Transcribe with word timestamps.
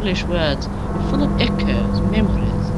English 0.00 0.24
words, 0.24 0.66
are 0.66 1.10
full 1.10 1.22
of 1.22 1.38
echoes, 1.38 2.00
memories, 2.10 2.70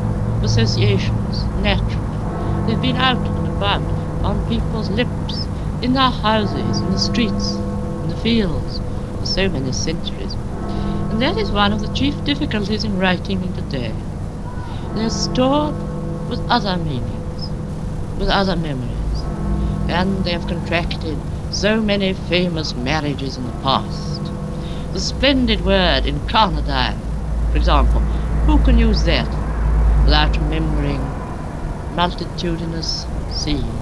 associations, 0.42 1.44
naturally. 1.62 2.66
They've 2.66 2.82
been 2.82 2.96
out 2.96 3.16
and 3.16 3.46
about 3.46 3.80
on 4.24 4.48
people's 4.48 4.90
lips, 4.90 5.46
in 5.82 5.92
their 5.92 6.10
houses, 6.10 6.80
in 6.80 6.90
the 6.90 6.98
streets, 6.98 7.52
in 7.52 8.08
the 8.08 8.16
fields, 8.16 8.80
for 9.20 9.26
so 9.26 9.48
many 9.48 9.70
centuries. 9.70 10.32
And 10.32 11.22
that 11.22 11.36
is 11.36 11.52
one 11.52 11.72
of 11.72 11.80
the 11.80 11.94
chief 11.94 12.24
difficulties 12.24 12.82
in 12.82 12.98
writing 12.98 13.40
in 13.40 13.52
today. 13.52 13.94
They're 14.96 15.08
stored 15.08 15.76
with 16.28 16.40
other 16.50 16.76
meanings, 16.76 17.48
with 18.18 18.30
other 18.30 18.56
memories, 18.56 19.22
and 19.88 20.24
they 20.24 20.32
have 20.32 20.48
contracted 20.48 21.16
so 21.52 21.80
many 21.80 22.14
famous 22.14 22.74
marriages 22.74 23.36
in 23.36 23.46
the 23.46 23.62
past. 23.62 24.24
The 24.92 24.98
splendid 24.98 25.64
word 25.64 26.02
incarnadine, 26.02 26.98
for 27.52 27.58
example, 27.58 28.00
who 28.46 28.58
can 28.64 28.78
use 28.78 29.04
that 29.04 29.28
without 30.04 30.36
remembering 30.38 31.00
multitudinous 31.90 33.06
seas? 33.28 33.81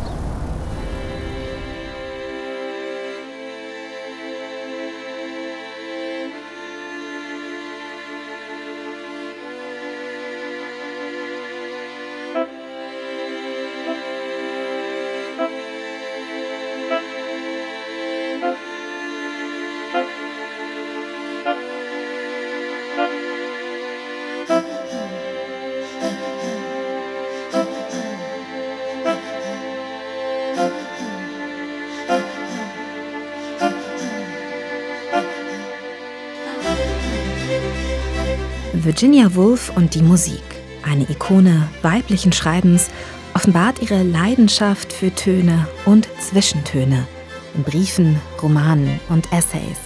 Virginia 39.00 39.34
Woolf 39.34 39.74
und 39.74 39.94
die 39.94 40.02
Musik, 40.02 40.42
eine 40.82 41.08
Ikone 41.08 41.70
weiblichen 41.80 42.32
Schreibens, 42.32 42.90
offenbart 43.32 43.80
ihre 43.80 44.02
Leidenschaft 44.02 44.92
für 44.92 45.10
Töne 45.14 45.66
und 45.86 46.06
Zwischentöne 46.20 47.08
in 47.54 47.62
Briefen, 47.62 48.20
Romanen 48.42 49.00
und 49.08 49.32
Essays. 49.32 49.78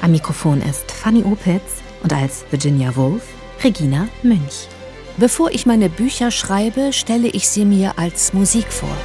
Am 0.00 0.12
Mikrofon 0.12 0.62
ist 0.62 0.90
Fanny 0.90 1.24
Opitz 1.24 1.82
und 2.02 2.10
als 2.10 2.46
Virginia 2.50 2.96
Woolf 2.96 3.24
Regina 3.62 4.08
Münch. 4.22 4.66
Bevor 5.18 5.50
ich 5.50 5.66
meine 5.66 5.90
Bücher 5.90 6.30
schreibe, 6.30 6.94
stelle 6.94 7.28
ich 7.28 7.46
sie 7.50 7.66
mir 7.66 7.98
als 7.98 8.32
Musik 8.32 8.72
vor. 8.72 8.96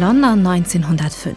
London 0.00 0.46
1905. 0.46 1.36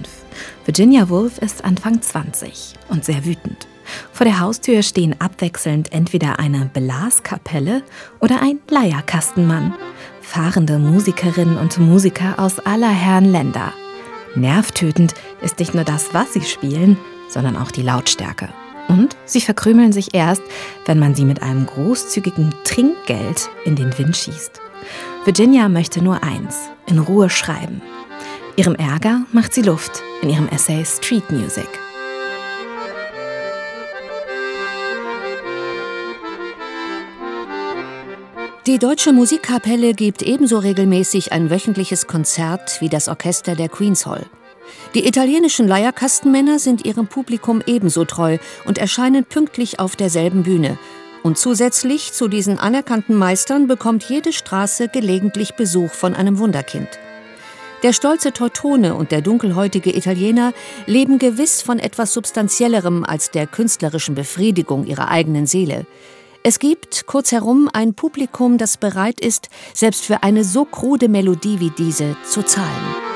Virginia 0.63 1.09
Woolf 1.09 1.37
ist 1.39 1.65
Anfang 1.65 2.01
20 2.01 2.75
und 2.87 3.03
sehr 3.03 3.25
wütend. 3.25 3.67
Vor 4.13 4.23
der 4.23 4.39
Haustür 4.39 4.83
stehen 4.83 5.19
abwechselnd 5.19 5.91
entweder 5.91 6.39
eine 6.39 6.69
Blaskapelle 6.73 7.83
oder 8.21 8.41
ein 8.41 8.59
Leierkastenmann. 8.69 9.73
Fahrende 10.21 10.79
Musikerinnen 10.79 11.57
und 11.57 11.77
Musiker 11.77 12.39
aus 12.39 12.59
aller 12.59 12.89
Herren 12.89 13.33
Länder. 13.33 13.73
Nervtötend 14.35 15.13
ist 15.41 15.59
nicht 15.59 15.73
nur 15.73 15.83
das, 15.83 16.13
was 16.13 16.31
sie 16.31 16.43
spielen, 16.43 16.97
sondern 17.27 17.57
auch 17.57 17.69
die 17.69 17.81
Lautstärke. 17.81 18.47
Und 18.87 19.17
sie 19.25 19.41
verkrümeln 19.41 19.91
sich 19.91 20.13
erst, 20.13 20.41
wenn 20.85 20.99
man 20.99 21.15
sie 21.15 21.25
mit 21.25 21.43
einem 21.43 21.65
großzügigen 21.65 22.55
Trinkgeld 22.63 23.49
in 23.65 23.75
den 23.75 23.97
Wind 23.97 24.15
schießt. 24.15 24.61
Virginia 25.25 25.67
möchte 25.67 26.01
nur 26.01 26.23
eins, 26.23 26.69
in 26.85 26.99
Ruhe 26.99 27.29
schreiben. 27.29 27.81
Ihrem 28.55 28.75
Ärger 28.75 29.25
macht 29.31 29.51
sie 29.55 29.63
Luft 29.63 30.03
in 30.21 30.29
ihrem 30.29 30.47
Essay 30.49 30.85
Street 30.85 31.31
Music. 31.31 31.67
Die 38.67 38.77
Deutsche 38.77 39.11
Musikkapelle 39.11 39.95
gibt 39.95 40.21
ebenso 40.21 40.59
regelmäßig 40.59 41.31
ein 41.31 41.49
wöchentliches 41.49 42.05
Konzert 42.05 42.79
wie 42.79 42.89
das 42.89 43.07
Orchester 43.07 43.55
der 43.55 43.69
Queen's 43.69 44.05
Hall. 44.05 44.27
Die 44.93 45.07
italienischen 45.07 45.67
Leierkastenmänner 45.67 46.59
sind 46.59 46.85
ihrem 46.85 47.07
Publikum 47.07 47.63
ebenso 47.65 48.05
treu 48.05 48.37
und 48.65 48.77
erscheinen 48.77 49.25
pünktlich 49.25 49.79
auf 49.79 49.95
derselben 49.95 50.43
Bühne. 50.43 50.77
Und 51.23 51.39
zusätzlich 51.39 52.13
zu 52.13 52.27
diesen 52.27 52.59
anerkannten 52.59 53.15
Meistern 53.15 53.65
bekommt 53.65 54.03
jede 54.03 54.31
Straße 54.31 54.89
gelegentlich 54.89 55.55
Besuch 55.55 55.91
von 55.91 56.13
einem 56.13 56.37
Wunderkind. 56.37 56.99
Der 57.83 57.91
stolze 57.91 58.31
Teutone 58.31 58.95
und 58.95 59.11
der 59.11 59.19
dunkelhäutige 59.21 59.93
Italiener 59.93 60.53
leben 60.85 61.19
gewiss 61.19 61.61
von 61.61 61.79
etwas 61.79 62.13
Substanziellerem 62.13 63.03
als 63.03 63.29
der 63.29 63.45
künstlerischen 63.45 64.15
Befriedigung 64.15 64.85
ihrer 64.85 65.09
eigenen 65.09 65.47
Seele. 65.47 65.85
Es 66.43 66.59
gibt, 66.59 67.07
kurzherum, 67.07 67.69
ein 67.73 67.93
Publikum, 67.93 68.57
das 68.57 68.77
bereit 68.77 69.19
ist, 69.19 69.49
selbst 69.73 70.05
für 70.05 70.23
eine 70.23 70.45
so 70.45 70.63
krude 70.63 71.09
Melodie 71.09 71.59
wie 71.59 71.71
diese 71.71 72.15
zu 72.25 72.41
zahlen. 72.43 73.12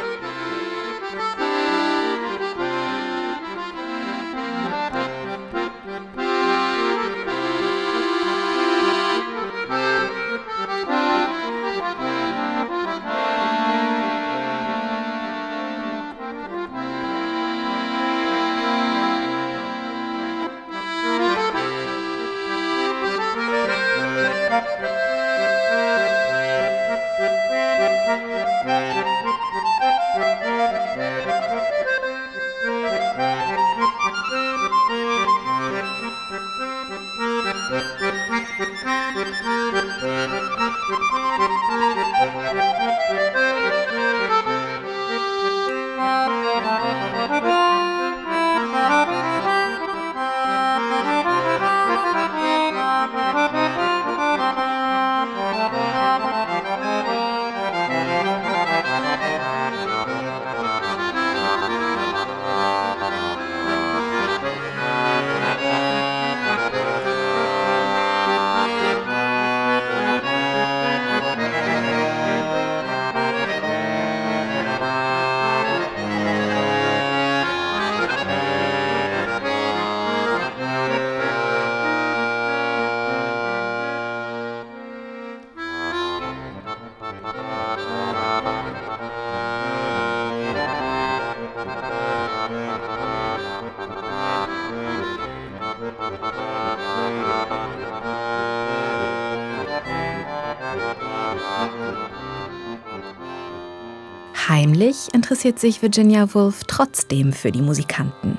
Heimlich 104.77 105.07
interessiert 105.11 105.57
sich 105.57 105.81
Virginia 105.81 106.31
Woolf 106.35 106.63
trotzdem 106.67 107.33
für 107.33 107.51
die 107.51 107.63
Musikanten. 107.63 108.37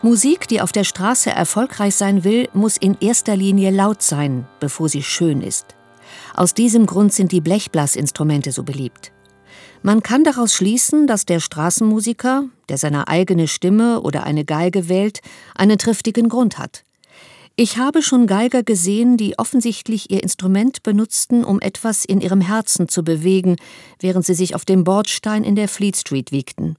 Musik, 0.00 0.46
die 0.46 0.60
auf 0.60 0.70
der 0.70 0.84
Straße 0.84 1.30
erfolgreich 1.30 1.96
sein 1.96 2.22
will, 2.22 2.48
muss 2.52 2.76
in 2.76 2.96
erster 3.00 3.34
Linie 3.34 3.72
laut 3.72 4.00
sein, 4.00 4.46
bevor 4.60 4.88
sie 4.88 5.02
schön 5.02 5.42
ist. 5.42 5.74
Aus 6.36 6.54
diesem 6.54 6.86
Grund 6.86 7.12
sind 7.12 7.32
die 7.32 7.40
Blechblasinstrumente 7.40 8.52
so 8.52 8.62
beliebt. 8.62 9.10
Man 9.82 10.04
kann 10.04 10.22
daraus 10.22 10.54
schließen, 10.54 11.08
dass 11.08 11.26
der 11.26 11.40
Straßenmusiker, 11.40 12.44
der 12.68 12.78
seine 12.78 13.08
eigene 13.08 13.48
Stimme 13.48 14.02
oder 14.02 14.22
eine 14.22 14.44
Geige 14.44 14.88
wählt, 14.88 15.18
einen 15.56 15.78
triftigen 15.78 16.28
Grund 16.28 16.58
hat. 16.58 16.85
Ich 17.58 17.78
habe 17.78 18.02
schon 18.02 18.26
Geiger 18.26 18.62
gesehen, 18.62 19.16
die 19.16 19.38
offensichtlich 19.38 20.10
ihr 20.10 20.22
Instrument 20.22 20.82
benutzten, 20.82 21.42
um 21.42 21.58
etwas 21.58 22.04
in 22.04 22.20
ihrem 22.20 22.42
Herzen 22.42 22.86
zu 22.86 23.02
bewegen, 23.02 23.56
während 23.98 24.26
sie 24.26 24.34
sich 24.34 24.54
auf 24.54 24.66
dem 24.66 24.84
Bordstein 24.84 25.42
in 25.42 25.56
der 25.56 25.66
Fleet 25.66 25.96
Street 25.96 26.32
wiegten. 26.32 26.76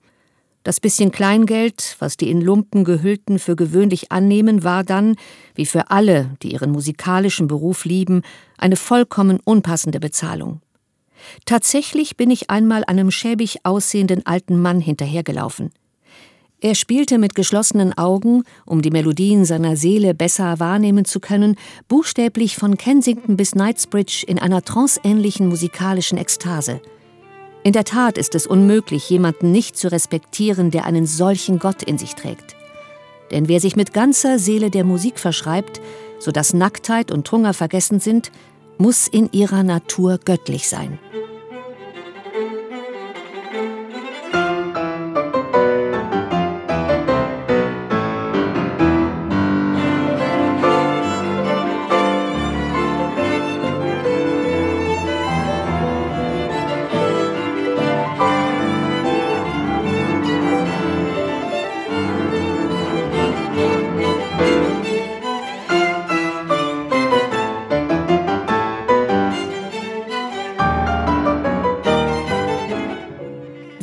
Das 0.61 0.79
bisschen 0.79 1.11
Kleingeld, 1.11 1.95
was 1.97 2.15
die 2.15 2.29
in 2.29 2.41
Lumpen 2.41 2.83
gehüllten 2.83 3.39
für 3.39 3.55
gewöhnlich 3.55 4.11
annehmen, 4.11 4.63
war 4.63 4.83
dann, 4.83 5.15
wie 5.55 5.65
für 5.65 5.89
alle, 5.89 6.37
die 6.43 6.51
ihren 6.51 6.71
musikalischen 6.71 7.47
Beruf 7.47 7.83
lieben, 7.83 8.21
eine 8.59 8.75
vollkommen 8.75 9.39
unpassende 9.43 9.99
Bezahlung. 9.99 10.61
Tatsächlich 11.45 12.17
bin 12.17 12.29
ich 12.29 12.51
einmal 12.51 12.83
einem 12.83 13.09
schäbig 13.09 13.65
aussehenden 13.65 14.27
alten 14.27 14.61
Mann 14.61 14.79
hinterhergelaufen. 14.79 15.71
Er 16.59 16.73
spielte 16.73 17.19
mit 17.19 17.35
geschlossenen 17.35 17.95
Augen, 17.99 18.43
um 18.65 18.81
die 18.81 18.89
Melodien 18.89 19.45
seiner 19.45 19.75
Seele 19.75 20.15
besser 20.15 20.59
wahrnehmen 20.59 21.05
zu 21.05 21.19
können, 21.19 21.55
buchstäblich 21.87 22.55
von 22.55 22.77
Kensington 22.77 23.37
bis 23.37 23.51
Knightsbridge 23.51 24.23
in 24.25 24.39
einer 24.39 24.63
tranceähnlichen 24.63 25.47
musikalischen 25.49 26.17
Ekstase. 26.17 26.81
In 27.63 27.73
der 27.73 27.83
Tat 27.83 28.17
ist 28.17 28.33
es 28.33 28.47
unmöglich, 28.47 29.07
jemanden 29.07 29.51
nicht 29.51 29.77
zu 29.77 29.91
respektieren, 29.91 30.71
der 30.71 30.85
einen 30.85 31.05
solchen 31.05 31.59
Gott 31.59 31.83
in 31.83 31.99
sich 31.99 32.15
trägt. 32.15 32.55
Denn 33.29 33.47
wer 33.47 33.59
sich 33.59 33.75
mit 33.75 33.93
ganzer 33.93 34.39
Seele 34.39 34.71
der 34.71 34.83
Musik 34.83 35.19
verschreibt, 35.19 35.79
so 36.17 36.31
dass 36.31 36.55
Nacktheit 36.55 37.11
und 37.11 37.31
Hunger 37.31 37.53
vergessen 37.53 37.99
sind, 37.99 38.31
muss 38.79 39.07
in 39.07 39.29
ihrer 39.31 39.61
Natur 39.61 40.19
göttlich 40.25 40.67
sein. 40.69 40.97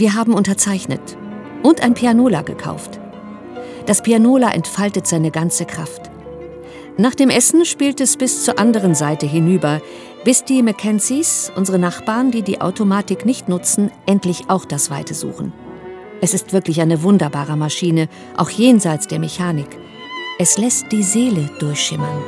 Wir 0.04 0.12
haben 0.12 0.34
unterzeichnet 0.34 1.16
und 1.62 1.82
ein 1.82 1.94
Pianola 1.94 2.42
gekauft. 2.42 3.00
Das 3.86 4.02
Pianola 4.02 4.50
entfaltet 4.50 5.06
seine 5.06 5.30
ganze 5.30 5.64
Kraft. 5.64 6.10
Nach 6.98 7.14
dem 7.14 7.30
Essen 7.30 7.64
spielt 7.64 8.02
es 8.02 8.18
bis 8.18 8.44
zur 8.44 8.58
anderen 8.58 8.94
Seite 8.94 9.24
hinüber, 9.24 9.80
bis 10.22 10.44
die 10.44 10.62
Mackenzies, 10.62 11.50
unsere 11.56 11.78
Nachbarn, 11.78 12.30
die 12.30 12.42
die 12.42 12.60
Automatik 12.60 13.24
nicht 13.24 13.48
nutzen, 13.48 13.90
endlich 14.04 14.50
auch 14.50 14.66
das 14.66 14.90
Weite 14.90 15.14
suchen. 15.14 15.54
Es 16.20 16.34
ist 16.34 16.52
wirklich 16.52 16.82
eine 16.82 17.02
wunderbare 17.02 17.56
Maschine, 17.56 18.10
auch 18.36 18.50
jenseits 18.50 19.06
der 19.06 19.20
Mechanik. 19.20 19.78
Es 20.38 20.58
lässt 20.58 20.92
die 20.92 21.02
Seele 21.02 21.48
durchschimmern. 21.60 22.22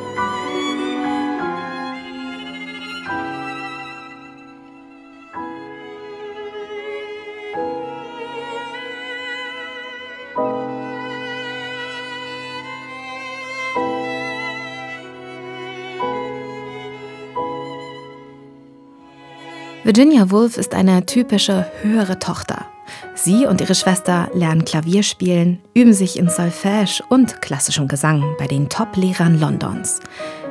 Virginia 19.87 20.33
Woolf 20.33 20.59
ist 20.59 20.75
eine 20.75 21.07
typische 21.07 21.64
höhere 21.83 22.19
Tochter. 22.19 22.66
Sie 23.14 23.47
und 23.47 23.61
ihre 23.61 23.76
Schwester 23.76 24.28
lernen 24.35 24.64
Klavier 24.64 25.05
spielen, 25.05 25.61
üben 25.75 25.93
sich 25.93 26.19
in 26.19 26.28
Solfège 26.28 27.02
und 27.09 27.40
klassischem 27.40 27.87
Gesang 27.87 28.35
bei 28.37 28.49
den 28.49 28.69
Top-Lehrern 28.69 29.38
Londons. 29.38 30.00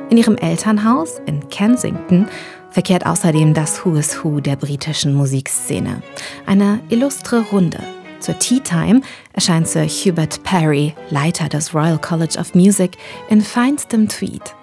In 0.08 0.16
ihrem 0.16 0.38
Elternhaus 0.38 1.20
in 1.26 1.46
Kensington 1.50 2.28
verkehrt 2.70 3.04
außerdem 3.04 3.52
das 3.52 3.84
Who 3.84 3.96
is 3.96 4.24
Who 4.24 4.40
der 4.40 4.56
britischen 4.56 5.12
Musikszene. 5.12 6.00
Eine 6.46 6.80
illustre 6.88 7.42
Runde. 7.52 7.80
Zur 8.20 8.38
Tea 8.38 8.60
Time 8.60 9.02
erscheint 9.34 9.68
Sir 9.68 9.86
Hubert 9.86 10.42
Parry, 10.44 10.94
Leiter 11.10 11.50
des 11.50 11.74
Royal 11.74 11.98
College 11.98 12.38
of 12.40 12.54
Music, 12.54 12.96
in 13.28 13.42
feinstem 13.42 14.08
Tweed. 14.08 14.54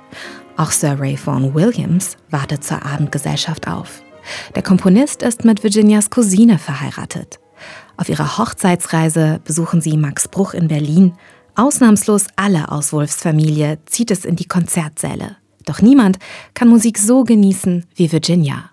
Auch 0.58 0.72
Sir 0.72 1.00
Ray 1.00 1.16
Vaughan 1.16 1.54
Williams 1.54 2.18
wartet 2.32 2.64
zur 2.64 2.84
Abendgesellschaft 2.84 3.68
auf. 3.68 4.03
Der 4.56 4.64
Komponist 4.64 5.24
ist 5.24 5.46
mit 5.46 5.64
Virginias 5.64 6.10
Cousine 6.10 6.60
verheiratet. 6.60 7.40
Auf 7.98 8.10
ihrer 8.10 8.38
Hochzeitsreise 8.38 9.40
besuchen 9.44 9.82
sie 9.82 9.98
Max 9.98 10.28
Bruch 10.28 10.54
in 10.54 10.68
Berlin. 10.68 11.14
Ausnahmslos 11.56 12.28
alle 12.36 12.72
aus 12.72 12.94
Wolfs 12.94 13.22
Familie 13.22 13.80
zieht 13.86 14.12
es 14.12 14.26
in 14.26 14.36
die 14.36 14.48
Konzertsäle. 14.48 15.38
Doch 15.66 15.82
niemand 15.82 16.18
kann 16.54 16.68
Musik 16.68 16.98
so 16.98 17.24
genießen 17.24 17.86
wie 17.96 18.12
Virginia. 18.12 18.72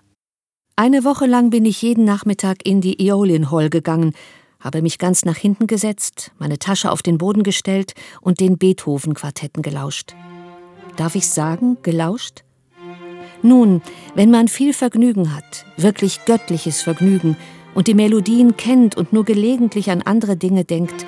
Eine 0.75 1.03
Woche 1.03 1.25
lang 1.25 1.51
bin 1.51 1.65
ich 1.65 1.81
jeden 1.81 2.05
Nachmittag 2.05 2.65
in 2.65 2.81
die 2.81 3.07
Eolian 3.07 3.51
Hall 3.51 3.69
gegangen, 3.69 4.13
habe 4.59 4.81
mich 4.81 4.97
ganz 4.97 5.25
nach 5.25 5.37
hinten 5.37 5.67
gesetzt, 5.67 6.31
meine 6.37 6.59
Tasche 6.59 6.91
auf 6.91 7.01
den 7.01 7.17
Boden 7.17 7.43
gestellt 7.43 7.93
und 8.21 8.39
den 8.39 8.57
Beethoven-Quartetten 8.57 9.63
gelauscht. 9.63 10.15
Darf 10.97 11.15
ich 11.15 11.27
sagen, 11.27 11.77
gelauscht? 11.83 12.43
Nun, 13.43 13.81
wenn 14.15 14.31
man 14.31 14.47
viel 14.47 14.73
Vergnügen 14.73 15.35
hat, 15.35 15.65
wirklich 15.77 16.25
göttliches 16.25 16.81
Vergnügen, 16.81 17.37
und 17.73 17.87
die 17.87 17.93
Melodien 17.93 18.57
kennt 18.57 18.97
und 18.97 19.13
nur 19.13 19.25
gelegentlich 19.25 19.91
an 19.91 20.01
andere 20.01 20.35
Dinge 20.35 20.65
denkt, 20.65 21.05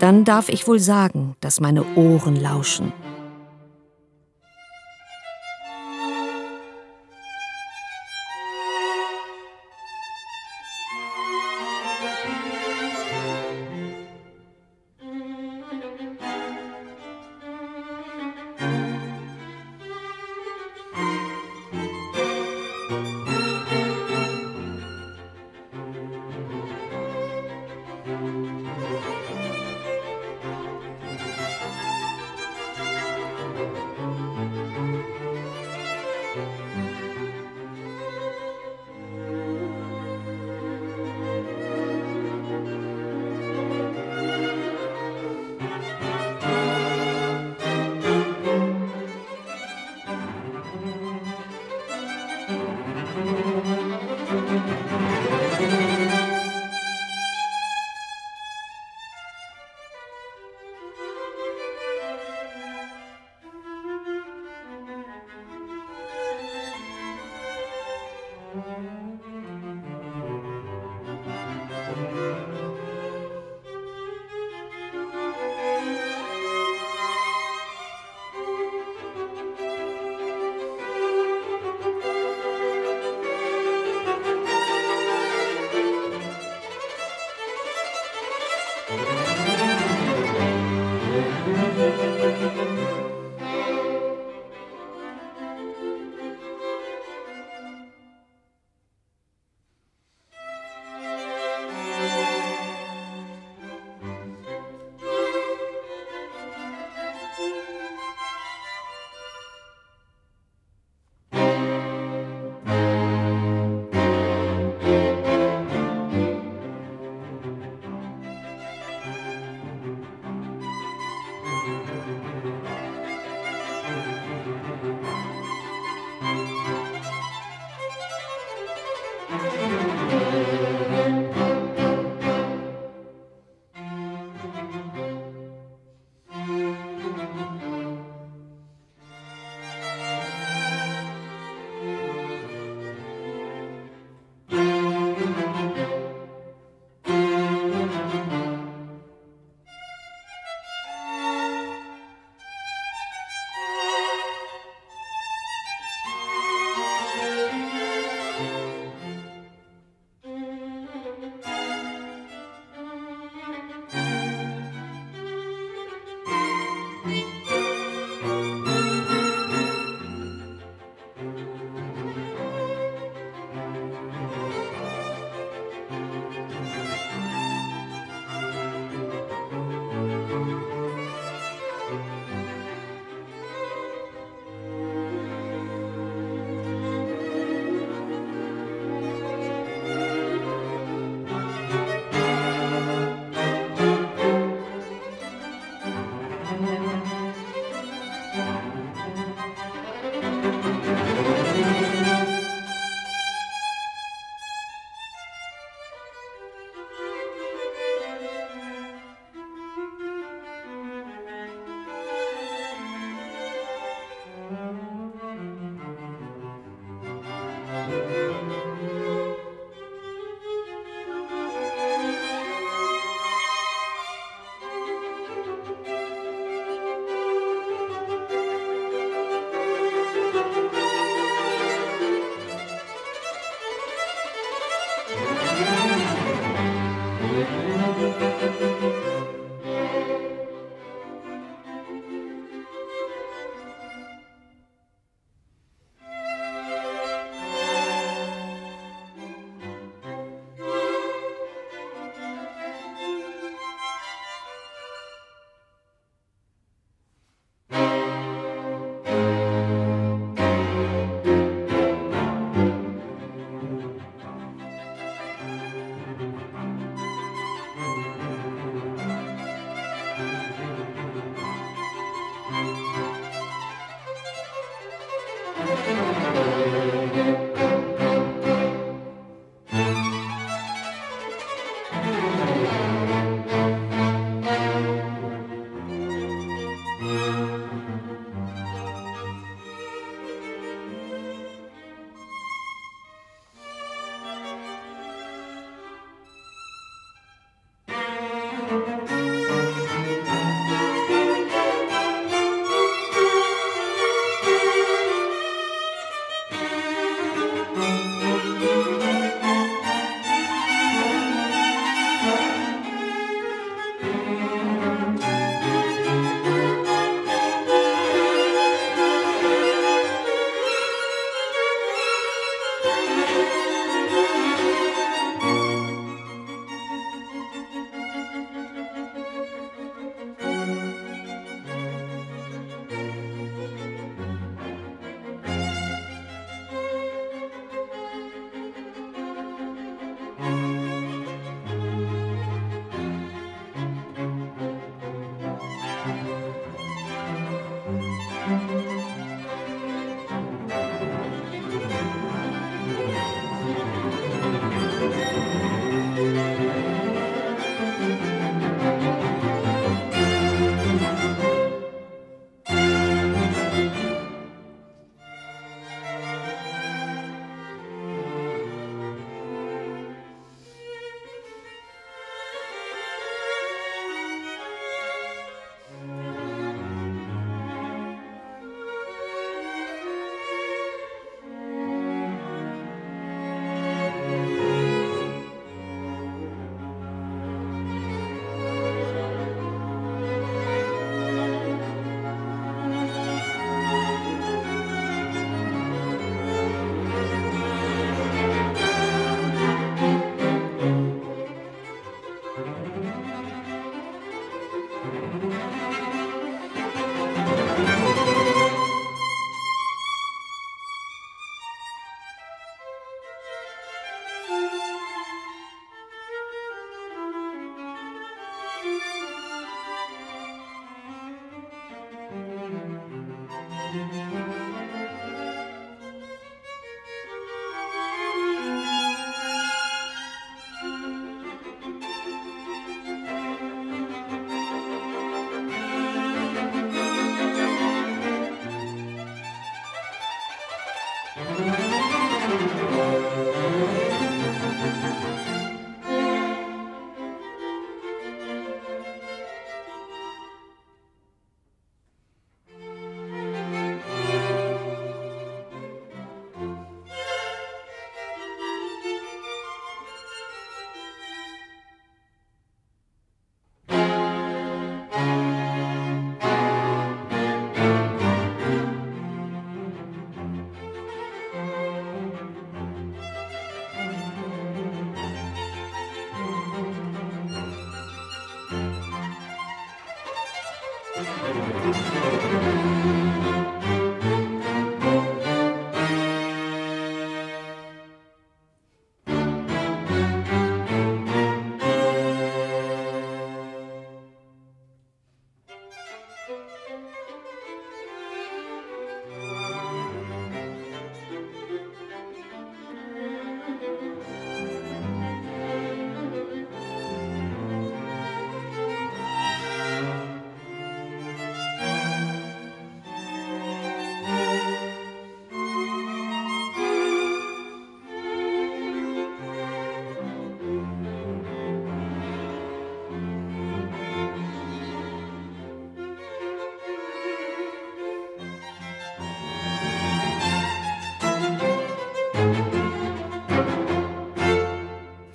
dann 0.00 0.24
darf 0.24 0.48
ich 0.48 0.66
wohl 0.66 0.80
sagen, 0.80 1.36
dass 1.40 1.60
meine 1.60 1.84
Ohren 1.94 2.36
lauschen. 2.36 2.92
Música 28.50 29.19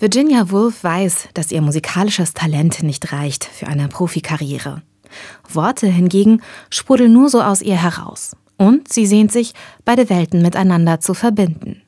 Virginia 0.06 0.52
Woolf 0.52 0.84
weiß, 0.84 1.30
dass 1.34 1.52
ihr 1.52 1.64
musikalisches 1.64 2.36
Talent 2.36 2.84
nicht 2.84 3.12
reicht 3.12 3.44
für 3.44 3.66
eine 3.66 3.88
Profikarriere. 3.88 4.84
Worte 5.52 5.88
hingegen 5.88 6.44
sprudeln 6.70 7.12
nur 7.12 7.28
so 7.30 7.42
aus 7.42 7.64
ihr 7.64 7.76
heraus. 7.76 8.36
Und 8.56 8.94
sie 8.94 9.08
sehnt 9.08 9.32
sich, 9.32 9.56
beide 9.84 10.08
Welten 10.12 10.44
miteinander 10.44 11.00
zu 11.00 11.16
verbinden. 11.16 11.82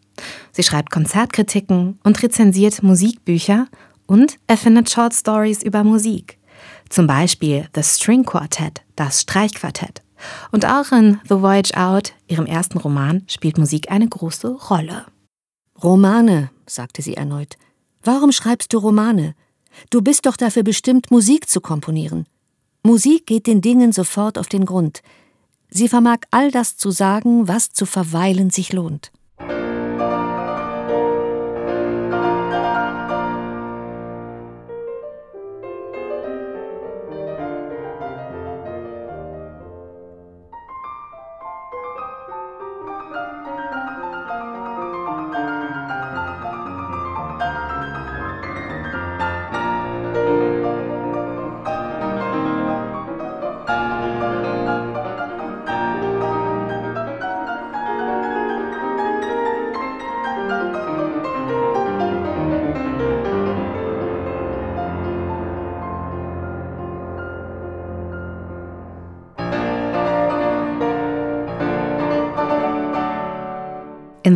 Sie 0.51 0.63
schreibt 0.63 0.89
Konzertkritiken 0.89 1.99
und 2.03 2.23
rezensiert 2.23 2.81
Musikbücher 2.81 3.67
und 4.07 4.37
erfindet 4.47 4.89
Short 4.89 5.13
Stories 5.13 5.61
über 5.61 5.83
Musik. 5.83 6.39
Zum 6.89 7.05
Beispiel 7.05 7.67
The 7.75 7.83
String 7.83 8.25
Quartet, 8.25 8.81
das 8.95 9.21
Streichquartett. 9.21 10.01
Und 10.51 10.65
auch 10.65 10.91
in 10.91 11.19
The 11.25 11.39
Voyage 11.39 11.77
Out, 11.77 12.13
ihrem 12.27 12.47
ersten 12.47 12.79
Roman, 12.79 13.21
spielt 13.27 13.59
Musik 13.59 13.91
eine 13.91 14.07
große 14.07 14.47
Rolle. 14.71 15.05
Romane, 15.83 16.49
sagte 16.65 17.03
sie 17.03 17.13
erneut. 17.13 17.57
Warum 18.07 18.31
schreibst 18.31 18.71
du 18.71 18.77
Romane? 18.77 19.35
Du 19.89 20.01
bist 20.01 20.25
doch 20.27 20.37
dafür 20.37 20.63
bestimmt, 20.63 21.11
Musik 21.11 21.49
zu 21.49 21.59
komponieren. 21.59 22.25
Musik 22.81 23.25
geht 23.25 23.47
den 23.47 23.59
Dingen 23.59 23.91
sofort 23.91 24.37
auf 24.37 24.47
den 24.47 24.65
Grund. 24.65 25.01
Sie 25.69 25.89
vermag 25.89 26.19
all 26.31 26.49
das 26.49 26.77
zu 26.77 26.89
sagen, 26.89 27.49
was 27.49 27.73
zu 27.73 27.85
verweilen 27.85 28.49
sich 28.49 28.71
lohnt. 28.71 29.11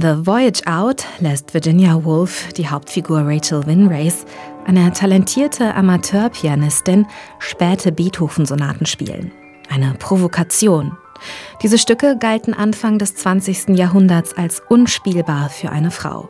In 0.02 0.08
The 0.08 0.26
Voyage 0.26 0.66
Out 0.66 1.06
lässt 1.20 1.54
Virginia 1.54 2.04
Woolf 2.04 2.52
die 2.54 2.68
Hauptfigur 2.68 3.22
Rachel 3.24 3.64
Winrace, 3.68 4.26
eine 4.66 4.92
talentierte 4.94 5.76
Amateurpianistin, 5.76 7.06
späte 7.38 7.92
Beethoven-Sonaten 7.92 8.88
spielen. 8.88 9.32
Eine 9.70 9.94
Provokation. 10.00 10.98
Diese 11.62 11.78
Stücke 11.78 12.18
galten 12.18 12.56
Anfang 12.56 12.98
des 12.98 13.14
20. 13.14 13.78
Jahrhunderts 13.78 14.36
als 14.36 14.64
unspielbar 14.70 15.50
für 15.50 15.70
eine 15.70 15.92
Frau. 15.92 16.30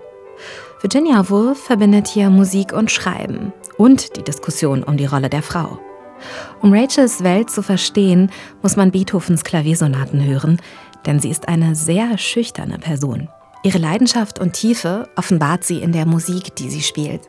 Virginia 0.82 1.30
Woolf 1.30 1.64
verbindet 1.64 2.10
hier 2.10 2.30
Musik 2.30 2.74
und 2.74 2.92
Schreiben 2.92 3.54
und 3.78 4.18
die 4.18 4.24
Diskussion 4.24 4.84
um 4.84 4.98
die 4.98 5.06
Rolle 5.06 5.30
der 5.30 5.44
Frau. 5.44 5.80
Um 6.62 6.74
Rachels 6.74 7.24
Welt 7.24 7.50
zu 7.50 7.64
verstehen, 7.64 8.32
muss 8.62 8.76
man 8.76 8.92
Beethovens 8.92 9.46
Klaviersonaten 9.46 10.26
hören, 10.26 10.62
denn 11.06 11.22
sie 11.22 11.30
ist 11.30 11.48
eine 11.48 11.74
sehr 11.74 12.18
schüchterne 12.18 12.78
Person. 12.78 13.30
Ihre 13.64 13.78
Leidenschaft 13.78 14.40
und 14.40 14.54
Tiefe 14.54 15.08
offenbart 15.16 15.64
sie 15.64 15.82
in 15.82 15.92
der 15.92 16.08
Musik, 16.08 16.56
die 16.56 16.70
sie 16.70 16.82
spielt. 16.82 17.22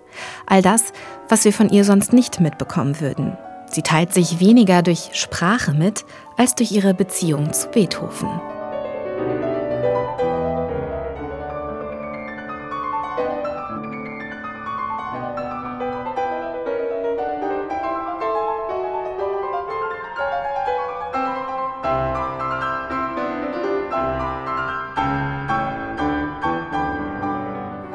All 0.46 0.62
das, 0.62 0.92
was 1.28 1.44
wir 1.44 1.52
von 1.52 1.68
ihr 1.68 1.84
sonst 1.84 2.12
nicht 2.12 2.40
mitbekommen 2.40 3.00
würden. 3.00 3.36
Sie 3.70 3.82
teilt 3.82 4.14
sich 4.14 4.40
weniger 4.40 4.82
durch 4.82 5.10
Sprache 5.12 5.72
mit, 5.72 6.04
als 6.36 6.54
durch 6.54 6.72
ihre 6.72 6.94
Beziehung 6.94 7.52
zu 7.52 7.68
Beethoven. 7.68 8.28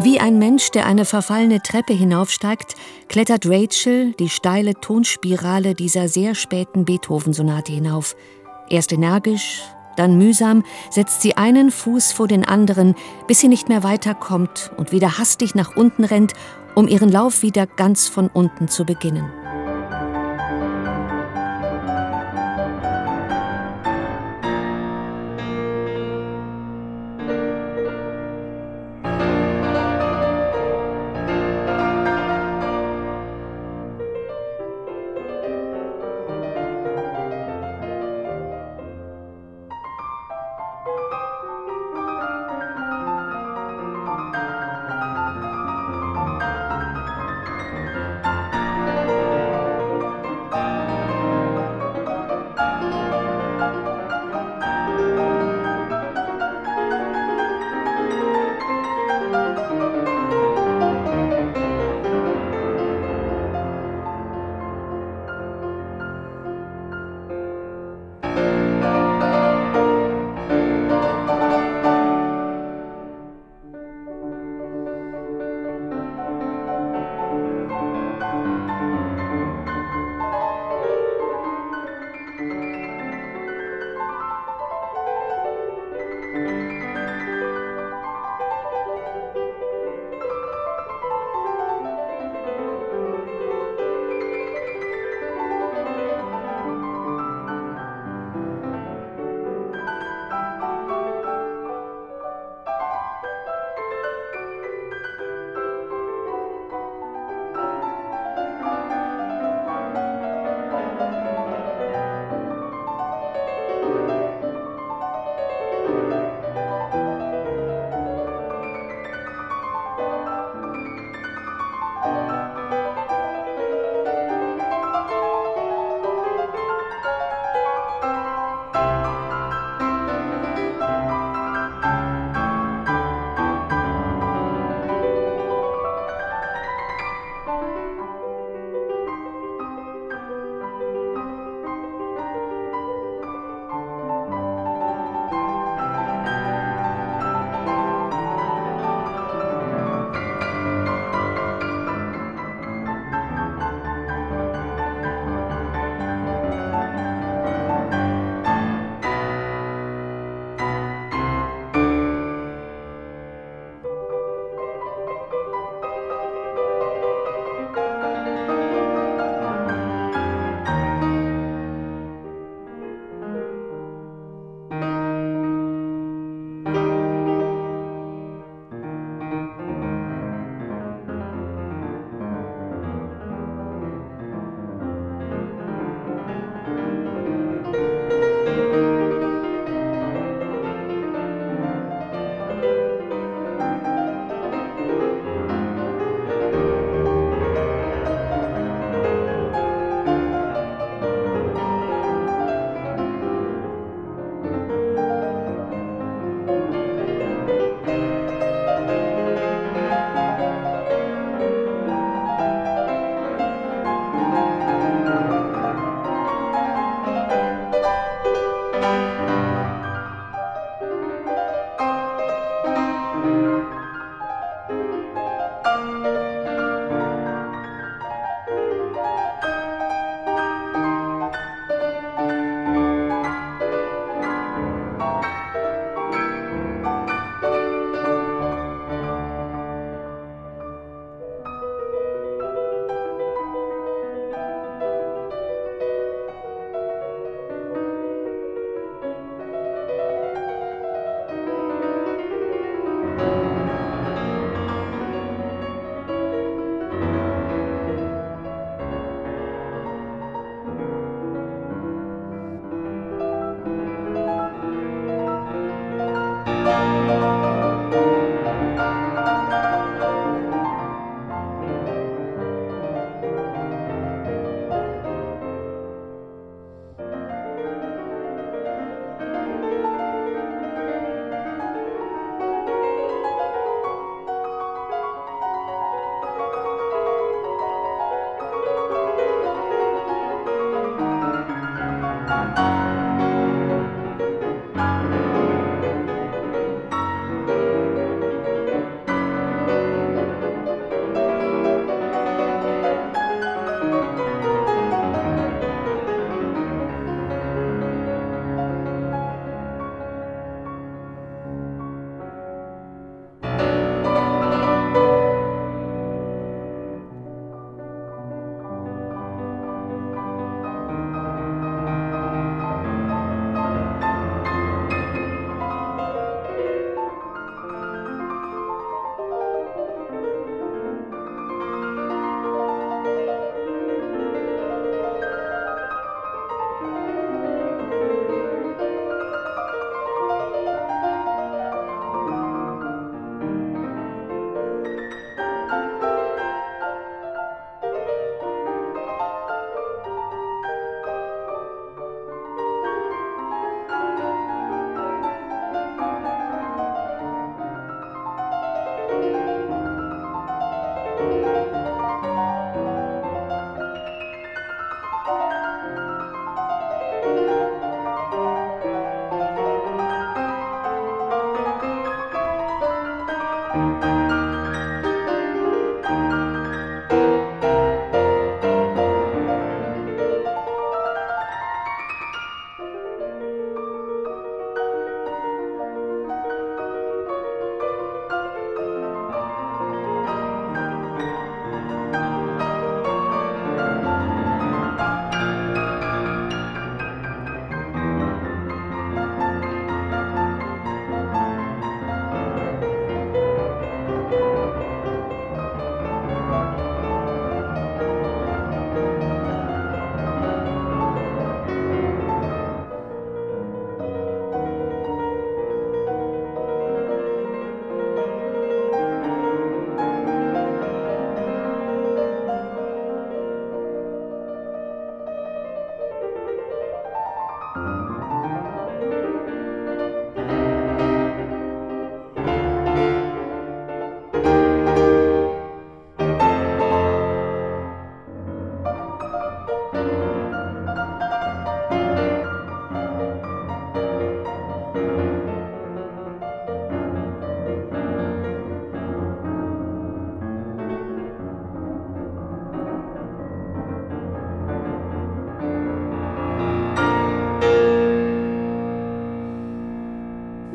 Wie 0.09 0.21
ein 0.21 0.39
Mensch, 0.39 0.71
der 0.71 0.85
eine 0.85 1.03
verfallene 1.03 1.61
Treppe 1.61 1.91
hinaufsteigt, 1.91 2.75
klettert 3.09 3.45
Rachel 3.45 4.13
die 4.13 4.29
steile 4.29 4.73
Tonspirale 4.75 5.75
dieser 5.75 6.07
sehr 6.07 6.33
späten 6.33 6.85
Beethoven-Sonate 6.85 7.73
hinauf. 7.73 8.15
Erst 8.69 8.93
energisch, 8.93 9.63
dann 9.97 10.17
mühsam 10.17 10.63
setzt 10.89 11.21
sie 11.21 11.35
einen 11.35 11.71
Fuß 11.71 12.13
vor 12.13 12.29
den 12.29 12.45
anderen, 12.45 12.95
bis 13.27 13.41
sie 13.41 13.49
nicht 13.49 13.67
mehr 13.67 13.83
weiterkommt 13.83 14.71
und 14.77 14.93
wieder 14.93 15.17
hastig 15.17 15.55
nach 15.55 15.75
unten 15.75 16.05
rennt, 16.05 16.31
um 16.73 16.87
ihren 16.87 17.11
Lauf 17.11 17.41
wieder 17.41 17.67
ganz 17.67 18.07
von 18.07 18.29
unten 18.29 18.69
zu 18.69 18.85
beginnen. 18.85 19.29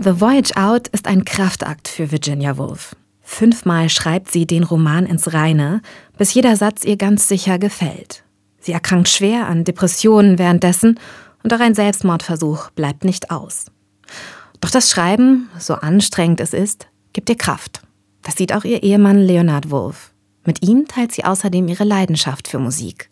The 0.00 0.20
Voyage 0.20 0.56
Out 0.56 0.88
ist 0.88 1.06
ein 1.06 1.24
Kraftakt 1.24 1.88
für 1.88 2.10
Virginia 2.10 2.58
Woolf. 2.58 2.96
Fünfmal 3.20 3.88
schreibt 3.88 4.30
sie 4.30 4.46
den 4.46 4.64
Roman 4.64 5.06
ins 5.06 5.32
Reine, 5.32 5.80
bis 6.18 6.34
jeder 6.34 6.56
Satz 6.56 6.84
ihr 6.84 6.96
ganz 6.96 7.28
sicher 7.28 7.58
gefällt. 7.58 8.24
Sie 8.58 8.72
erkrankt 8.72 9.08
schwer 9.08 9.46
an 9.46 9.64
Depressionen 9.64 10.38
währenddessen 10.38 10.98
und 11.42 11.52
auch 11.52 11.60
ein 11.60 11.74
Selbstmordversuch 11.74 12.70
bleibt 12.70 13.04
nicht 13.04 13.30
aus. 13.30 13.66
Doch 14.60 14.70
das 14.70 14.90
Schreiben, 14.90 15.48
so 15.58 15.74
anstrengend 15.74 16.40
es 16.40 16.52
ist, 16.52 16.86
gibt 17.12 17.28
ihr 17.28 17.36
Kraft. 17.36 17.82
Das 18.22 18.36
sieht 18.36 18.52
auch 18.52 18.64
ihr 18.64 18.82
Ehemann 18.82 19.18
Leonard 19.18 19.70
Woolf. 19.70 20.12
Mit 20.44 20.62
ihm 20.62 20.86
teilt 20.86 21.12
sie 21.12 21.24
außerdem 21.24 21.68
ihre 21.68 21.84
Leidenschaft 21.84 22.48
für 22.48 22.58
Musik. 22.58 23.10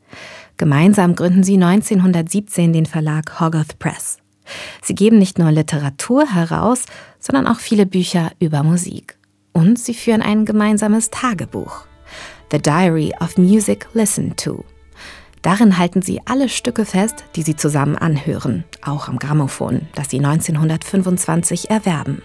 Gemeinsam 0.56 1.14
gründen 1.14 1.42
sie 1.42 1.54
1917 1.54 2.72
den 2.72 2.86
Verlag 2.86 3.40
Hogarth 3.40 3.78
Press. 3.78 4.19
Sie 4.82 4.94
geben 4.94 5.18
nicht 5.18 5.38
nur 5.38 5.50
Literatur 5.50 6.26
heraus, 6.32 6.84
sondern 7.18 7.46
auch 7.46 7.58
viele 7.58 7.86
Bücher 7.86 8.30
über 8.38 8.62
Musik. 8.62 9.18
Und 9.52 9.78
sie 9.78 9.94
führen 9.94 10.22
ein 10.22 10.44
gemeinsames 10.44 11.10
Tagebuch. 11.10 11.86
The 12.50 12.58
Diary 12.58 13.12
of 13.20 13.36
Music 13.36 13.86
Listened 13.94 14.36
to. 14.38 14.64
Darin 15.42 15.78
halten 15.78 16.02
sie 16.02 16.20
alle 16.26 16.48
Stücke 16.48 16.84
fest, 16.84 17.24
die 17.34 17.42
sie 17.42 17.56
zusammen 17.56 17.96
anhören, 17.96 18.64
auch 18.82 19.08
am 19.08 19.18
Grammophon, 19.18 19.88
das 19.94 20.10
sie 20.10 20.18
1925 20.18 21.70
erwerben. 21.70 22.22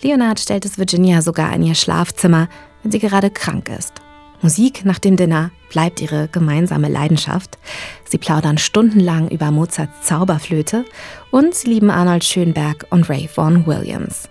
Leonard 0.00 0.40
stellt 0.40 0.64
es 0.64 0.78
Virginia 0.78 1.22
sogar 1.22 1.54
in 1.54 1.62
ihr 1.62 1.74
Schlafzimmer, 1.74 2.48
wenn 2.82 2.90
sie 2.90 2.98
gerade 2.98 3.30
krank 3.30 3.68
ist. 3.68 4.03
Musik 4.44 4.84
nach 4.84 4.98
dem 4.98 5.16
Dinner 5.16 5.52
bleibt 5.70 6.02
ihre 6.02 6.28
gemeinsame 6.28 6.90
Leidenschaft. 6.90 7.56
Sie 8.04 8.18
plaudern 8.18 8.58
stundenlang 8.58 9.30
über 9.30 9.50
Mozarts 9.50 10.06
Zauberflöte 10.06 10.84
und 11.30 11.54
sie 11.54 11.70
lieben 11.70 11.90
Arnold 11.90 12.24
Schönberg 12.24 12.86
und 12.90 13.08
Ray 13.08 13.26
Vaughan 13.34 13.66
Williams. 13.66 14.28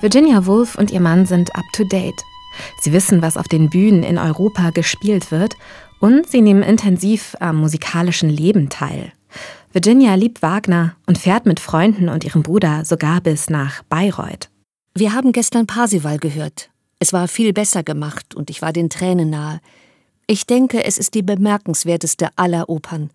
Virginia 0.00 0.46
Woolf 0.46 0.76
und 0.76 0.90
ihr 0.90 1.00
Mann 1.00 1.26
sind 1.26 1.54
up-to-date. 1.54 2.24
Sie 2.80 2.92
wissen, 2.92 3.20
was 3.20 3.36
auf 3.36 3.48
den 3.48 3.68
Bühnen 3.68 4.02
in 4.02 4.16
Europa 4.16 4.70
gespielt 4.70 5.30
wird 5.30 5.56
und 6.00 6.26
sie 6.26 6.40
nehmen 6.40 6.62
intensiv 6.62 7.36
am 7.38 7.56
musikalischen 7.56 8.30
Leben 8.30 8.70
teil. 8.70 9.12
Virginia 9.72 10.14
liebt 10.14 10.40
Wagner 10.40 10.96
und 11.06 11.18
fährt 11.18 11.44
mit 11.44 11.60
Freunden 11.60 12.08
und 12.08 12.24
ihrem 12.24 12.42
Bruder 12.42 12.84
sogar 12.86 13.20
bis 13.20 13.50
nach 13.50 13.82
Bayreuth. 13.84 14.48
Wir 14.94 15.12
haben 15.12 15.32
gestern 15.32 15.66
Parsival 15.66 16.18
gehört. 16.18 16.70
Es 16.98 17.12
war 17.12 17.28
viel 17.28 17.52
besser 17.52 17.82
gemacht 17.82 18.34
und 18.34 18.48
ich 18.48 18.62
war 18.62 18.72
den 18.72 18.88
Tränen 18.88 19.28
nahe. 19.28 19.60
Ich 20.26 20.46
denke, 20.46 20.82
es 20.84 20.96
ist 20.96 21.14
die 21.14 21.22
bemerkenswerteste 21.22 22.28
aller 22.36 22.70
Opern. 22.70 23.10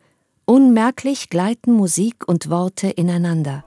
Unmerklich 0.45 1.29
gleiten 1.29 1.73
Musik 1.73 2.27
und 2.27 2.49
Worte 2.51 2.87
ineinander. 2.89 3.63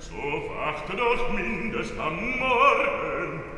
So 0.00 0.14
wachte 0.14 0.96
doch 0.96 1.32
mindest 1.32 1.98
am 1.98 2.38
Morgen. 2.38 3.57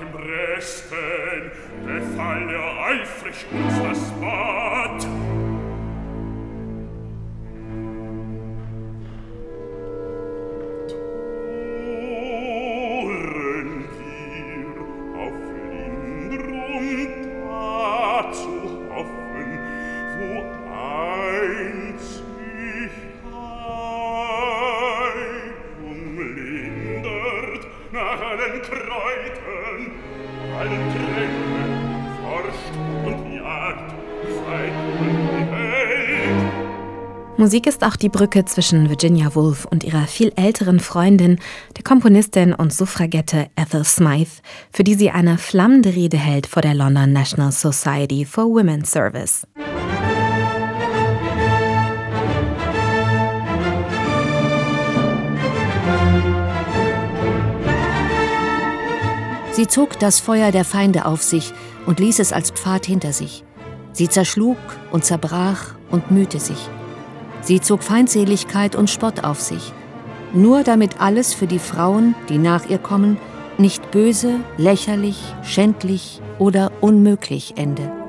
im 0.00 0.12
Bresten, 0.12 1.50
befahl 1.84 2.48
er 2.50 2.86
eifrig 2.86 3.46
uns 3.52 3.82
das 3.82 4.10
Bad. 4.20 5.29
Musik 37.40 37.66
ist 37.66 37.82
auch 37.84 37.96
die 37.96 38.10
Brücke 38.10 38.44
zwischen 38.44 38.90
Virginia 38.90 39.34
Woolf 39.34 39.64
und 39.64 39.82
ihrer 39.82 40.06
viel 40.06 40.30
älteren 40.36 40.78
Freundin, 40.78 41.38
der 41.74 41.82
Komponistin 41.82 42.52
und 42.52 42.70
Suffragette 42.70 43.46
Ethel 43.56 43.82
Smythe, 43.82 44.42
für 44.70 44.84
die 44.84 44.92
sie 44.92 45.10
eine 45.10 45.38
flammende 45.38 45.94
Rede 45.94 46.18
hält 46.18 46.46
vor 46.46 46.60
der 46.60 46.74
London 46.74 47.14
National 47.14 47.50
Society 47.50 48.26
for 48.26 48.44
Women's 48.44 48.90
Service. 48.90 49.46
Sie 59.52 59.66
zog 59.66 59.98
das 59.98 60.20
Feuer 60.20 60.52
der 60.52 60.66
Feinde 60.66 61.06
auf 61.06 61.22
sich 61.22 61.54
und 61.86 62.00
ließ 62.00 62.18
es 62.18 62.34
als 62.34 62.50
Pfad 62.50 62.84
hinter 62.84 63.14
sich. 63.14 63.44
Sie 63.92 64.10
zerschlug 64.10 64.58
und 64.90 65.06
zerbrach 65.06 65.74
und 65.90 66.10
mühte 66.10 66.38
sich. 66.38 66.68
Sie 67.42 67.60
zog 67.60 67.82
Feindseligkeit 67.82 68.76
und 68.76 68.90
Spott 68.90 69.24
auf 69.24 69.40
sich, 69.40 69.72
nur 70.32 70.62
damit 70.62 71.00
alles 71.00 71.34
für 71.34 71.46
die 71.46 71.58
Frauen, 71.58 72.14
die 72.28 72.38
nach 72.38 72.68
ihr 72.68 72.78
kommen, 72.78 73.18
nicht 73.58 73.90
böse, 73.90 74.40
lächerlich, 74.56 75.18
schändlich 75.42 76.20
oder 76.38 76.72
unmöglich 76.80 77.54
ende. 77.56 77.99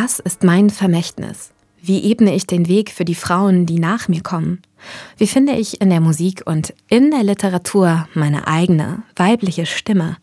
Was 0.00 0.20
ist 0.20 0.44
mein 0.44 0.70
Vermächtnis? 0.70 1.50
Wie 1.82 2.04
ebne 2.04 2.32
ich 2.32 2.46
den 2.46 2.68
Weg 2.68 2.92
für 2.92 3.04
die 3.04 3.16
Frauen, 3.16 3.66
die 3.66 3.80
nach 3.80 4.06
mir 4.06 4.22
kommen? 4.22 4.62
Wie 5.16 5.26
finde 5.26 5.54
ich 5.54 5.80
in 5.80 5.90
der 5.90 6.00
Musik 6.00 6.42
und 6.46 6.72
in 6.88 7.10
der 7.10 7.24
Literatur 7.24 8.06
meine 8.14 8.46
eigene, 8.46 9.02
weibliche 9.16 9.66
Stimme? 9.66 10.16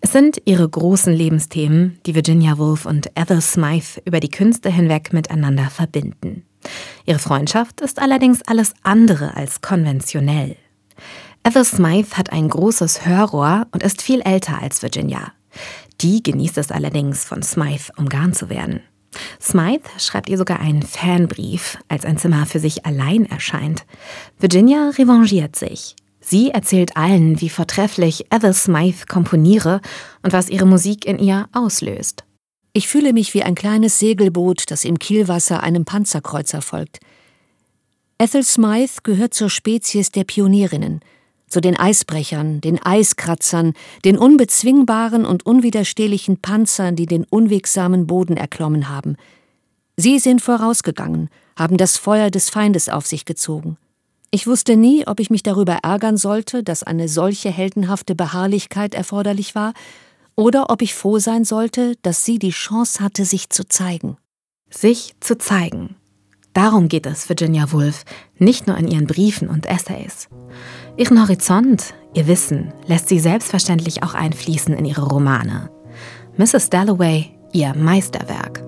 Es 0.00 0.12
sind 0.12 0.40
ihre 0.46 0.66
großen 0.66 1.12
Lebensthemen, 1.12 1.98
die 2.06 2.14
Virginia 2.14 2.56
Woolf 2.56 2.86
und 2.86 3.10
Ethel 3.14 3.42
Smythe 3.42 4.00
über 4.06 4.20
die 4.20 4.30
Künste 4.30 4.70
hinweg 4.70 5.12
miteinander 5.12 5.68
verbinden. 5.68 6.46
Ihre 7.04 7.18
Freundschaft 7.18 7.82
ist 7.82 8.00
allerdings 8.00 8.40
alles 8.46 8.72
andere 8.84 9.36
als 9.36 9.60
konventionell. 9.60 10.56
Ethel 11.46 11.66
Smythe 11.66 12.16
hat 12.16 12.32
ein 12.32 12.48
großes 12.48 13.04
Hörrohr 13.04 13.66
und 13.70 13.82
ist 13.82 14.00
viel 14.00 14.22
älter 14.22 14.62
als 14.62 14.80
Virginia. 14.80 15.34
Die 16.00 16.22
genießt 16.22 16.56
es 16.56 16.70
allerdings, 16.70 17.22
von 17.22 17.42
Smythe 17.42 17.92
umgarnt 17.98 18.34
zu 18.34 18.48
werden. 18.48 18.80
Smythe 19.40 19.88
schreibt 19.98 20.28
ihr 20.28 20.38
sogar 20.38 20.60
einen 20.60 20.82
Fanbrief, 20.82 21.78
als 21.88 22.04
ein 22.04 22.18
Zimmer 22.18 22.46
für 22.46 22.58
sich 22.58 22.86
allein 22.86 23.26
erscheint. 23.26 23.84
Virginia 24.38 24.90
revanchiert 24.90 25.56
sich. 25.56 25.96
Sie 26.20 26.50
erzählt 26.50 26.96
allen, 26.96 27.40
wie 27.40 27.50
vortrefflich 27.50 28.26
Ethel 28.30 28.54
Smythe 28.54 29.06
komponiere 29.06 29.80
und 30.22 30.32
was 30.32 30.48
ihre 30.48 30.66
Musik 30.66 31.04
in 31.04 31.18
ihr 31.18 31.48
auslöst. 31.52 32.24
Ich 32.72 32.88
fühle 32.88 33.12
mich 33.12 33.34
wie 33.34 33.42
ein 33.42 33.54
kleines 33.54 33.98
Segelboot, 33.98 34.70
das 34.70 34.84
im 34.84 34.98
Kielwasser 34.98 35.62
einem 35.62 35.84
Panzerkreuzer 35.84 36.62
folgt. 36.62 37.00
Ethel 38.18 38.42
Smythe 38.42 39.02
gehört 39.02 39.34
zur 39.34 39.50
Spezies 39.50 40.10
der 40.10 40.24
Pionierinnen– 40.24 41.00
zu 41.54 41.60
den 41.60 41.76
Eisbrechern, 41.76 42.60
den 42.60 42.82
Eiskratzern, 42.82 43.74
den 44.04 44.18
unbezwingbaren 44.18 45.24
und 45.24 45.46
unwiderstehlichen 45.46 46.38
Panzern, 46.38 46.96
die 46.96 47.06
den 47.06 47.22
unwegsamen 47.22 48.08
Boden 48.08 48.36
erklommen 48.36 48.88
haben. 48.88 49.14
Sie 49.96 50.18
sind 50.18 50.42
vorausgegangen, 50.42 51.28
haben 51.56 51.76
das 51.76 51.96
Feuer 51.96 52.32
des 52.32 52.50
Feindes 52.50 52.88
auf 52.88 53.06
sich 53.06 53.24
gezogen. 53.24 53.76
Ich 54.32 54.48
wusste 54.48 54.76
nie, 54.76 55.06
ob 55.06 55.20
ich 55.20 55.30
mich 55.30 55.44
darüber 55.44 55.74
ärgern 55.84 56.16
sollte, 56.16 56.64
dass 56.64 56.82
eine 56.82 57.08
solche 57.08 57.52
heldenhafte 57.52 58.16
Beharrlichkeit 58.16 58.92
erforderlich 58.92 59.54
war, 59.54 59.74
oder 60.34 60.70
ob 60.70 60.82
ich 60.82 60.92
froh 60.92 61.20
sein 61.20 61.44
sollte, 61.44 61.94
dass 62.02 62.24
sie 62.24 62.40
die 62.40 62.50
Chance 62.50 62.98
hatte, 62.98 63.24
sich 63.24 63.50
zu 63.50 63.64
zeigen. 63.68 64.16
Sich 64.70 65.14
zu 65.20 65.38
zeigen. 65.38 65.94
Darum 66.52 66.88
geht 66.88 67.06
es 67.06 67.28
Virginia 67.28 67.70
Woolf, 67.72 68.04
nicht 68.38 68.66
nur 68.66 68.76
in 68.76 68.88
ihren 68.88 69.06
Briefen 69.06 69.48
und 69.48 69.66
Essays. 69.66 70.28
Ihren 70.96 71.20
Horizont, 71.20 71.94
ihr 72.14 72.28
Wissen, 72.28 72.72
lässt 72.86 73.08
sie 73.08 73.18
selbstverständlich 73.18 74.02
auch 74.02 74.14
einfließen 74.14 74.74
in 74.74 74.84
ihre 74.84 75.06
Romane. 75.06 75.70
Mrs. 76.36 76.70
Dalloway, 76.70 77.30
ihr 77.52 77.74
Meisterwerk. 77.74 78.63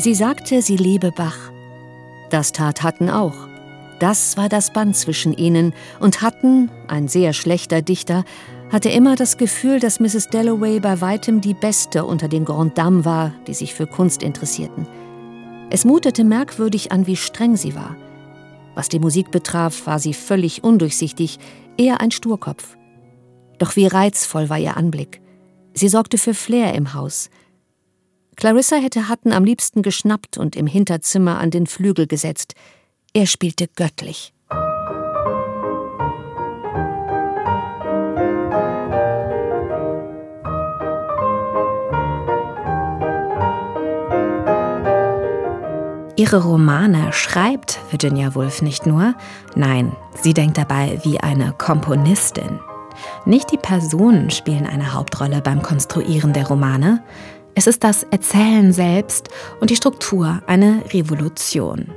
Sie 0.00 0.14
sagte, 0.14 0.62
sie 0.62 0.78
liebe 0.78 1.12
Bach. 1.12 1.52
Das 2.30 2.52
tat 2.52 2.82
Hatten 2.82 3.10
auch. 3.10 3.34
Das 3.98 4.38
war 4.38 4.48
das 4.48 4.72
Band 4.72 4.96
zwischen 4.96 5.34
ihnen, 5.34 5.74
und 5.98 6.22
Hatten, 6.22 6.70
ein 6.88 7.06
sehr 7.06 7.34
schlechter 7.34 7.82
Dichter, 7.82 8.24
hatte 8.72 8.88
immer 8.88 9.14
das 9.14 9.36
Gefühl, 9.36 9.78
dass 9.78 10.00
Mrs. 10.00 10.30
Dalloway 10.30 10.80
bei 10.80 11.02
weitem 11.02 11.42
die 11.42 11.52
beste 11.52 12.06
unter 12.06 12.28
den 12.28 12.46
Grand 12.46 12.78
Dames 12.78 13.04
war, 13.04 13.34
die 13.46 13.52
sich 13.52 13.74
für 13.74 13.86
Kunst 13.86 14.22
interessierten. 14.22 14.86
Es 15.68 15.84
mutete 15.84 16.24
merkwürdig 16.24 16.92
an, 16.92 17.06
wie 17.06 17.16
streng 17.16 17.56
sie 17.56 17.74
war. 17.74 17.94
Was 18.74 18.88
die 18.88 19.00
Musik 19.00 19.30
betraf, 19.30 19.86
war 19.86 19.98
sie 19.98 20.14
völlig 20.14 20.64
undurchsichtig, 20.64 21.38
eher 21.76 22.00
ein 22.00 22.10
Sturkopf. 22.10 22.78
Doch 23.58 23.76
wie 23.76 23.86
reizvoll 23.86 24.48
war 24.48 24.58
ihr 24.58 24.78
Anblick. 24.78 25.20
Sie 25.74 25.88
sorgte 25.88 26.16
für 26.16 26.32
Flair 26.32 26.74
im 26.74 26.94
Haus. 26.94 27.28
Clarissa 28.36 28.76
hätte 28.76 29.08
Hutton 29.08 29.32
am 29.32 29.44
liebsten 29.44 29.82
geschnappt 29.82 30.38
und 30.38 30.56
im 30.56 30.66
Hinterzimmer 30.66 31.38
an 31.38 31.50
den 31.50 31.66
Flügel 31.66 32.06
gesetzt. 32.06 32.54
Er 33.12 33.26
spielte 33.26 33.68
göttlich. 33.68 34.32
Ihre 46.20 46.42
Romane 46.42 47.14
schreibt 47.14 47.80
Virginia 47.90 48.34
Woolf 48.34 48.60
nicht 48.60 48.84
nur, 48.84 49.14
nein, 49.54 49.96
sie 50.20 50.34
denkt 50.34 50.58
dabei 50.58 51.00
wie 51.02 51.18
eine 51.18 51.54
Komponistin. 51.56 52.60
Nicht 53.24 53.50
die 53.50 53.56
Personen 53.56 54.28
spielen 54.28 54.66
eine 54.66 54.92
Hauptrolle 54.92 55.40
beim 55.40 55.62
Konstruieren 55.62 56.34
der 56.34 56.46
Romane, 56.46 57.02
es 57.60 57.66
ist 57.66 57.84
das 57.84 58.04
Erzählen 58.04 58.72
selbst 58.72 59.28
und 59.60 59.68
die 59.68 59.76
Struktur 59.76 60.40
eine 60.46 60.82
Revolution. 60.94 61.88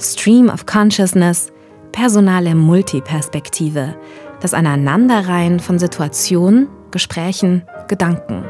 Stream 0.00 0.48
of 0.48 0.64
Consciousness, 0.64 1.52
personale 1.92 2.54
Multiperspektive, 2.54 3.96
das 4.40 4.54
Aneinanderreihen 4.54 5.60
von 5.60 5.78
Situationen, 5.78 6.68
Gesprächen, 6.90 7.64
Gedanken. 7.86 8.46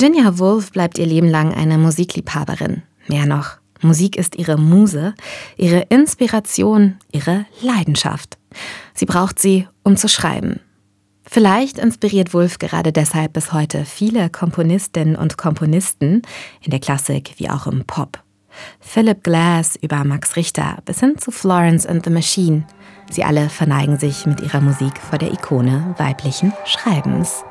Virginia 0.00 0.38
Woolf 0.38 0.72
bleibt 0.72 0.96
ihr 0.96 1.04
Leben 1.04 1.28
lang 1.28 1.52
eine 1.52 1.76
Musikliebhaberin. 1.76 2.84
Mehr 3.08 3.26
noch, 3.26 3.58
Musik 3.82 4.16
ist 4.16 4.34
ihre 4.34 4.56
Muse, 4.56 5.12
ihre 5.58 5.80
Inspiration, 5.90 6.96
ihre 7.12 7.44
Leidenschaft. 7.60 8.38
Sie 8.94 9.04
braucht 9.04 9.38
sie, 9.38 9.68
um 9.82 9.98
zu 9.98 10.08
schreiben. 10.08 10.60
Vielleicht 11.26 11.76
inspiriert 11.76 12.32
Woolf 12.32 12.56
gerade 12.56 12.92
deshalb 12.92 13.34
bis 13.34 13.52
heute 13.52 13.84
viele 13.84 14.30
Komponistinnen 14.30 15.16
und 15.16 15.36
Komponisten 15.36 16.22
in 16.62 16.70
der 16.70 16.80
Klassik 16.80 17.34
wie 17.36 17.50
auch 17.50 17.66
im 17.66 17.84
Pop. 17.84 18.20
Philip 18.80 19.22
Glass 19.22 19.76
über 19.82 20.02
Max 20.04 20.34
Richter 20.34 20.78
bis 20.86 21.00
hin 21.00 21.18
zu 21.18 21.30
Florence 21.30 21.84
and 21.84 22.06
the 22.06 22.10
Machine. 22.10 22.66
Sie 23.10 23.22
alle 23.22 23.50
verneigen 23.50 23.98
sich 23.98 24.24
mit 24.24 24.40
ihrer 24.40 24.62
Musik 24.62 24.96
vor 24.96 25.18
der 25.18 25.30
Ikone 25.30 25.94
weiblichen 25.98 26.54
Schreibens. 26.64 27.44